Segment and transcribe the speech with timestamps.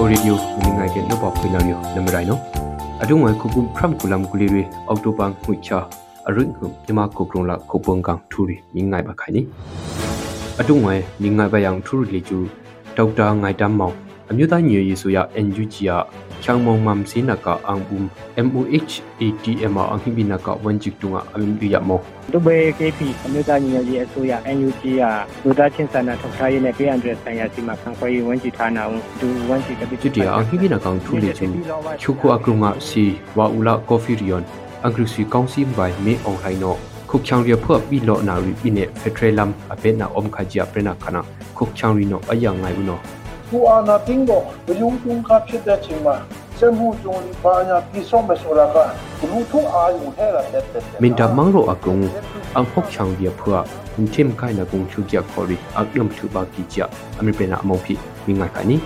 [0.00, 0.34] show radio
[0.64, 2.36] ni ngai ke no ba khoi na yo nam rai no
[3.04, 4.62] adung wai kukum phram kulam kuliri
[4.92, 5.80] october hui cha
[6.30, 9.42] arun hu yama ko krong la ko pong kang thuri ni ngai ba khai ni
[10.64, 12.38] adung wai ni ngai ba yang thuri le chu
[12.96, 13.92] dr ngai dam mau
[14.32, 18.04] အမျိုးသားညီရေးဆိုရ NUG ကချောင်းမုံမမ်စီနကအန်ဘုံ MOH ATM အ changmong mam sina ka ang um
[18.52, 21.96] moh atm a ang hibina ka wanjik tunga amim duya mo
[22.32, 25.02] to be kp အမျိုးသားညီညွတ်ရေးအစိုးရ NUG က
[25.44, 31.52] လူသားချင်းစာနာထောက်ထားရေးနဲ့ပြည်အန္တရာယ်ဆိုင်ရာစီမံခန့်ခွဲရေးဝန်ကြီးဌာနဦးဒူဝန်ကြီးကတိတူတာဟိဘိနာကောင်ထူလီချင်း
[32.02, 33.04] ချုခုအကရုငါစီ
[33.38, 34.44] ဝါဦးလာကော်ဖီရီယွန်
[34.84, 36.76] အင်္ဂလိပ်စီကောင်စီဘိုင်မေအောင်ဟိုင်နော
[37.10, 41.20] ခုတ်ချောင်ရဖွပီလောနာရီပိနေဖက်ထရလမ်အပေနာအုံခါဂျီအပရနာခနာ
[41.56, 42.98] ခုတ်ချောင်ရီနောအယံငိုင်ဦးနော
[43.50, 46.16] သူအာနာတင်းတော့ဘယုံတုံကဖြစ်တဲ့ချိန်မှာ
[46.58, 48.76] စမှုကြုံဒီပါညာဒီဆုံးမဆိုလာက
[49.18, 52.02] ဘလူထုအာယုဟဲလာတဲ့တဲ့ min da mangro akung
[52.58, 53.60] ang hok chang bia phua
[53.96, 56.84] min thim kai na kung chu kya khori ak dum thu ba ki cha
[57.20, 57.94] ami pe na among phi
[58.26, 58.76] mi ngai ka ni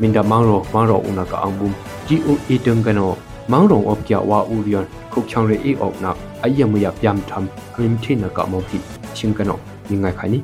[0.00, 1.72] min da mangro mangro una ka ang bum
[2.06, 3.06] ji o e deng ga no
[3.52, 6.10] mangro op kya wa u rion khok chang re e op na
[6.46, 7.44] ayam ya pyam tham
[7.76, 8.78] ami thi na ka among phi
[9.16, 9.56] ching ka no
[9.88, 10.40] mi ngai ka ni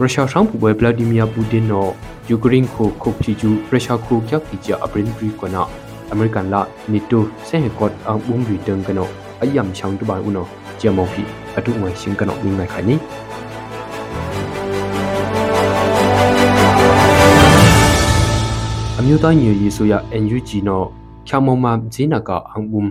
[0.00, 1.90] ရုရှားဆောင်ပူပွဲဗလာဒီမီယာပူတင်နော်
[2.30, 5.62] ယူကရိန်းကိုခုတ်ချီကျူရုရှားကိုကြောက်ကြည့်ကြအပရင်ဘရီကနာ
[6.12, 6.60] အမေရိကန်လာ
[6.92, 9.08] နီတိုဆဲဟကော့အန်ဘုံရီတန်ကနော
[9.42, 10.48] အယမ်ချောင်းတပါဦးနော်
[10.80, 11.22] ဂျမောဖီ
[11.56, 12.96] အတုငွေရှင်ကနောမိမိုင်ခိုင်နီ
[18.98, 20.86] အမျိုးသားညီရေးဆိုရ NUG နော်
[21.26, 22.84] ချာမောမာဇိနာကအန်ဘုံ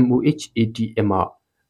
[0.00, 1.10] MOHATM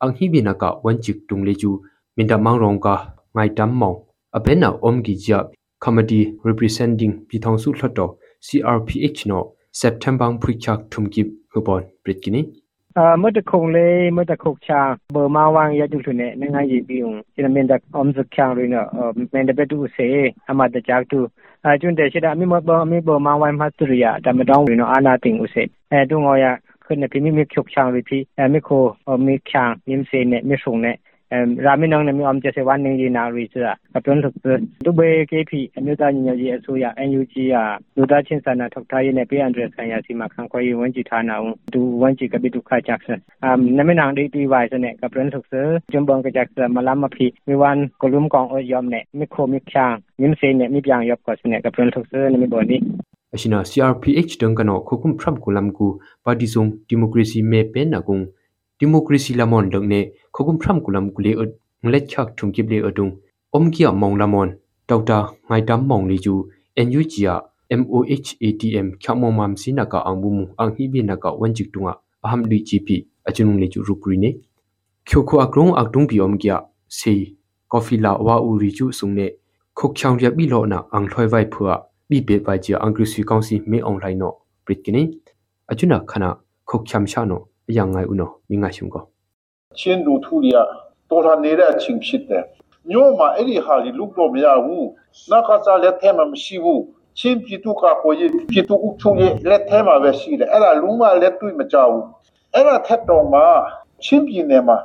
[0.01, 1.71] အန်ဟိဘိနာကဝန်ချစ်တုံလေကျူ
[2.17, 2.89] မင်တမောင်ရောင်က
[3.37, 3.99] ငိုင်တမ်မောင်
[4.37, 5.39] abena omgi jia
[5.85, 8.07] committee representing pitongsu thloto
[8.47, 9.39] CRPH no
[9.83, 12.43] September phrichak thumki hubon pritkini
[12.99, 14.81] အာမတခုံလေးမတခုတ်ချာ
[15.15, 18.73] ဘမဝမ်ရတုထုနဲ့ငငယ်ကြီးပြီးုံဒီမင်ဒအုံးစချာရင်း
[19.35, 20.09] မင်ဒဘတူစေ
[20.51, 21.21] အမတကြောက်တူ
[21.65, 25.63] အကျွန်းတဲ့ရှိတာအမိမဘအမိဘမဝမ်မတ်တရီယာတမတောင်းရင်းအာနာတင်ဥစေ
[25.93, 26.47] အဲတုံငောရ
[26.85, 28.83] ခွနဲ့ပြမိမိချုပ်ချောင်းရီ puis အမိခို
[29.27, 29.93] မိချာမြ
[31.35, 34.35] င်းစေနဲ့မြဆုံနဲ့ rami nang nami om jese wan ning yi na ri sa apron thuk
[34.85, 37.57] tu be kp အမျိုးသားညီညွတ်ရေးအစိုးရ NUG က
[37.97, 45.53] လူသားချင်းစာနာထောက်ထားရေးနဲ့ပြည်အန်ဒရဆိုင်ရာစီမံခန့်ခွဲရေးဝန်ကြီးဌာနဦးဒူဝန်ကြီးကပိတုခါချက်ဆန်အမ်နမနန်ဒီတီဝိုင်စနဲ့ကပရန်သုကစ
[45.93, 52.79] ဂျုံဘန်ကချက်ဆမလာမဖီမီဝန်ကလုံကောင်အယမ်နဲ့မီခိုမီချန်မြင်းစေနဲ့မီပြန်ရပ်ကောစနဲ့ကပရန်သုကစနမီဘောနီ
[53.35, 55.87] ashina CRPH dang kano khokum phram kulam ku
[56.25, 58.23] party zong democracy me pen na kung
[58.81, 60.01] democracy lamon dang ne
[60.33, 61.51] khogum phram kulam kule ut
[61.83, 63.13] nglet chak thum kip le adung
[63.53, 64.49] om kia mong lamon
[64.89, 66.35] dr ngai dam mong li ju
[66.77, 71.73] NUG ya MOHATM khyamo mam sina ka angbu mu ang hi bi na ka wanjik
[71.73, 71.93] tunga
[72.25, 72.89] aham li gp
[73.25, 74.31] achunung le ju rukri ne
[75.07, 76.57] khyo kho akrong aktung bi om kia
[76.89, 77.13] se
[77.69, 79.27] coffee la wa u ri ju sung ne
[79.75, 81.75] khok khyang ria bi lo na ang thloi vai phua
[82.09, 84.31] bi pe ba ji ang kri si kaung si me online no
[84.65, 85.03] prit kini
[85.71, 86.29] achuna khana
[86.69, 89.01] khok khyam sha no yang ngai uno mi ngai shung ko
[89.79, 90.59] ချင်းလူထုတွေက
[91.11, 92.45] တော်ထာနေတဲ့အချိန်ဖြစ်တယ်
[92.91, 94.89] ညို့မှာအဲ့ဒီဟာကြီးလုတော့မရဘူး
[95.31, 96.83] နောက်ကစားလက်ထဲမှာမရှိဘူး
[97.19, 102.05] ချင်းပြည်သူကကိုရပြည်သူအုပ်ချုပ်ရေးလက်ထဲမှာပဲရှိတယ်အဲ့ဒါလုံးဝလက်တွေ့မကြဘူး
[102.55, 103.41] အဲ့ဒါထက်တော့မှ
[104.05, 104.79] ချင်းပြည်နယ်မှာ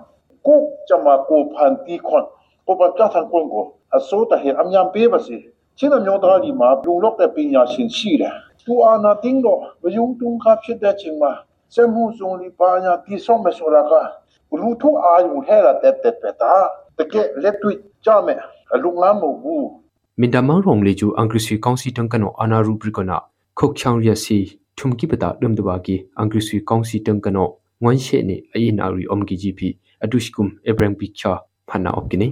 [0.47, 2.25] ကိုကြမှာကိုဖန်တီခွန်
[2.67, 3.65] ကိုပပြတ်ထန်ကွန်ကို
[3.97, 5.37] အစိုးတဟေအမြန်ပေးပါစေ
[5.77, 8.33] ချင်းအမျိုးသားဒီမှာလုံလောက်တဲ့ပညာရှင်ရှိတယ်
[8.65, 11.31] သူအာနာတင်းတော့ဘယုံတုံခါဖြစ်တဲ့ချိန်မှာ
[11.73, 13.93] စမှုစုံလီပါညာပြည့်စုံမယ်ဆိုတာက
[14.59, 16.53] လူထုအာယုံထဲရတဲ့တဲ့ပတာ
[16.97, 18.39] တကယ်လက်တွေ့ကြမယ်
[18.73, 19.67] အလူငါမဟုတ်ဘူး
[20.19, 23.17] မင်တမန်ရုံလေးကျူအင်္ဂလိပ်စီကောင်စီတန်ကနောအနာရူပရိကနာ
[23.59, 24.37] ခုတ်ချောင်းရစီ
[24.77, 27.47] ထုံကိပတာဒမ်ဒဘာကီအင်္ဂလိပ်စီကောင်စီတန်ကနော
[27.83, 29.67] ငွန်ရှေနေအင်နာရီအုံကီဂျီပီ
[30.03, 31.31] အဒုရှ်ကုမ်အဘရန်ပီချာ
[31.69, 32.27] ဖနာအော့ကိနေ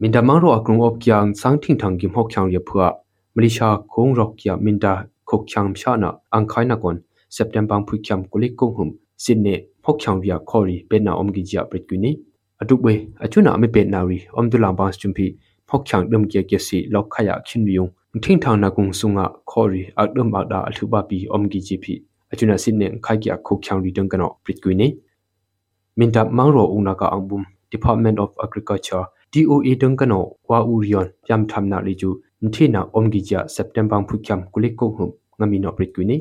[0.00, 2.86] မင်တမန်ရောအကရုံအော့ကျန်စန်းထင်းထန်ကိမဟုတ်ချောင်းရဖွာ
[3.34, 4.92] မလေးရှားခုံရော့ကျမင်တာ
[5.28, 6.96] ခုတ်ချောင်းရှာနာအန်ခိုင်နာကွန်
[7.36, 8.90] September phu kham kule ko hum
[9.24, 9.54] sinne
[9.84, 12.10] phok kham via khori pe na om gi ja prit kuni
[12.62, 12.92] atu be
[13.24, 15.26] achuna ame pe na ri om du lam ba chum phi
[15.68, 17.90] phok kham dum ke ke si lok khaya khin ri yong
[18.22, 21.60] thing thang na kung sunga khori ak dum ba da athu ba pi om gi
[21.66, 21.94] ji phi
[22.32, 24.86] achuna sinne khai kya khok kham ri dang kana prit kuni
[25.98, 27.42] min tap mang ro una ka angbum
[27.72, 32.10] department of agriculture DOE ဒံကနောဝါဦးရွန်ပြမ်ထမ်နာလီကျူ
[32.42, 35.04] နထေနာအုံဂီကျစက်တမ်ဘာဖုကျမ်ကုလိကိုဟု
[35.38, 36.16] ငမီနောပရစ်ကွီနီ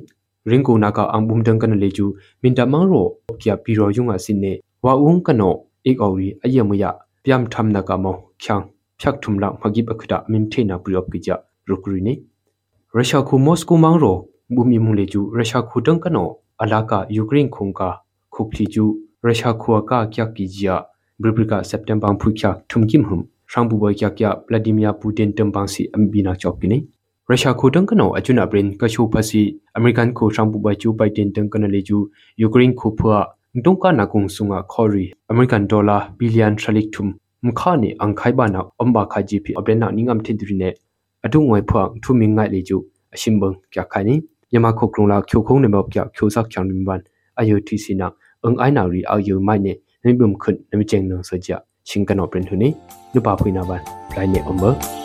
[0.50, 2.06] ရင်ကိုနာကအံဘုံဒံကနလေကျူ
[2.42, 3.08] မင်တမန်ရော
[3.42, 4.54] ကျပီရောယုံအစင်နေ
[4.84, 5.54] ဝါဝုံကနော
[5.86, 6.84] အိကောရီအယမယ
[7.24, 8.62] ပြမ်ထမ်နာကမောချန်
[9.00, 11.30] ဖြတ်ထုမ်လာမဂိပခဒမင်ထေနာပျော့ကိကြ
[11.70, 12.14] ရုကရီနေ
[12.96, 14.18] ရုရှားခုမော်စကိုမောင်ရော
[14.54, 16.28] ဘူမီမူလေကျူရုရှားခုတန်ကနော
[16.62, 17.90] အလာကာယူကရိန်းခုံကာ
[18.34, 18.86] ခုပလီကျူ
[19.24, 20.68] ရုရှားခုအကာကျကိကြ
[21.22, 26.78] ဘရဘရကစက်တမ်ဘာဖူချာထုမ်ကိမ်ဟမ်ရှမ်ဘူဘိုကျကျဗလာဒီမီယာပူတင်တမ်ဘာစီအမ်ဘီနာချော့ကိနေ
[27.30, 29.42] ရုရှားခိုတန်ကနောအကျွနာပရင်ကချိုဖစီ
[29.77, 31.98] အမေရိကန်ခိုရှမ်ပူဘချိုပိုင်တင်တန်ကနလေကျူ
[32.42, 33.18] ယူကရိန်းခိုဖွာ
[33.66, 37.12] တုံကနာကုံဆုငါခေါ်ရီအမေရိကန်ဒေါ်လာဘီလီယံထရလိကထုမ်
[37.45, 40.69] မခါနေအန်ခိုင်ဘာနာအမ်ဘာခါဂျီပီအပရနာနင်းငမ်တင်ဒရီနေ
[41.25, 42.77] အတုငွေဖွာထူမင်းငိုင်လေကျူ
[43.16, 44.16] အရှင်ဘုံကြခိုင်နီ
[44.54, 47.01] ယမခုကလုံလာချိုခုံးနေမောက်ကြချိုဆက်ချောင်းဘန်
[47.39, 48.07] အယုတီစီနာ
[48.44, 49.74] အင်အိုင်နာရီအယုမိုင်နေ
[50.04, 51.50] နိဘုံခွတ်နမကျင်းနောစကြ
[51.89, 52.69] ရှင်ကနောပရင်ဟူနီ
[53.13, 53.81] နုပါဖွေနာဘန်
[54.16, 55.05] ဂိုင်နေအမ်ဘာ